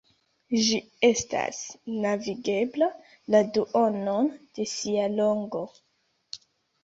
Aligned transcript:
Ĝi 0.67 0.77
estas 1.07 1.57
navigebla 2.05 2.87
la 3.35 3.41
duonon 3.57 4.31
de 4.59 4.67
sia 4.73 5.03
longo. 5.19 5.61